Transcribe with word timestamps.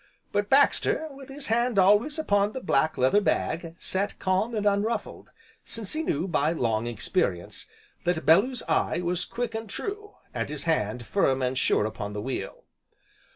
But 0.31 0.49
Baxter, 0.49 1.05
with 1.11 1.29
his 1.29 1.45
hand 1.45 1.77
always 1.77 2.17
upon 2.17 2.53
the 2.53 2.59
black 2.59 2.97
leather 2.97 3.21
bag, 3.21 3.75
sat 3.79 4.17
calm 4.17 4.55
and 4.55 4.65
unruffled, 4.65 5.29
since 5.63 5.93
he 5.93 6.01
knew, 6.01 6.27
by 6.27 6.53
long 6.53 6.87
experience, 6.87 7.67
that 8.03 8.25
Bellew's 8.25 8.63
eye 8.67 9.01
was 9.01 9.25
quick 9.25 9.53
and 9.53 9.69
true, 9.69 10.15
and 10.33 10.49
his 10.49 10.63
hand 10.63 11.05
firm 11.05 11.43
and 11.43 11.55
sure 11.55 11.85
upon 11.85 12.13
the 12.13 12.21
wheel. 12.23 12.63